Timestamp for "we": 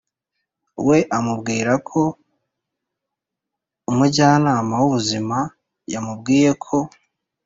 0.87-0.97